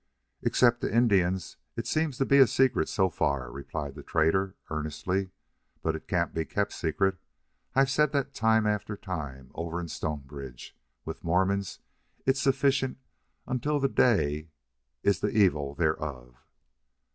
"Except 0.41 0.81
to 0.81 0.91
Indians, 0.91 1.57
it 1.75 1.85
seems 1.85 2.17
to 2.17 2.25
be 2.25 2.39
a 2.39 2.47
secret 2.47 2.89
so 2.89 3.07
far," 3.07 3.51
replied 3.51 3.93
the 3.93 4.01
trader, 4.01 4.55
earnestly. 4.71 5.29
"But 5.83 5.95
it 5.95 6.07
can't 6.07 6.33
be 6.33 6.43
kept 6.43 6.73
secret. 6.73 7.19
I've 7.75 7.91
said 7.91 8.11
that 8.13 8.33
time 8.33 8.65
after 8.65 8.97
time 8.97 9.51
over 9.53 9.79
in 9.79 9.89
Stonebridge. 9.89 10.75
With 11.05 11.23
Mormons 11.23 11.81
it's 12.25 12.41
'sufficient 12.41 12.97
unto 13.45 13.79
the 13.79 13.87
day 13.89 14.49
is 15.03 15.19
the 15.19 15.29
evil 15.29 15.75
thereof.'" 15.75 16.35